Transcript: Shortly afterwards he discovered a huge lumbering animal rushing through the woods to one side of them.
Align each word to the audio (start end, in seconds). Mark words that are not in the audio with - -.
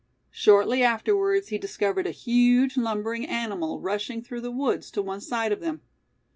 Shortly 0.31 0.81
afterwards 0.81 1.49
he 1.49 1.59
discovered 1.59 2.07
a 2.07 2.09
huge 2.09 2.75
lumbering 2.75 3.27
animal 3.27 3.79
rushing 3.79 4.23
through 4.23 4.41
the 4.41 4.49
woods 4.49 4.89
to 4.93 5.01
one 5.03 5.21
side 5.21 5.51
of 5.51 5.59
them. 5.59 5.81